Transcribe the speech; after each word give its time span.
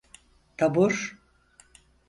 Tabur… 0.57 1.15